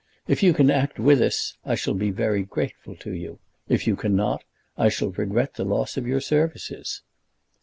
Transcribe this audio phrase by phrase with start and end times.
[0.27, 3.37] If you can act with us I shall be very grateful to you.
[3.69, 4.43] If you cannot,
[4.75, 7.03] I shall regret the loss of your services."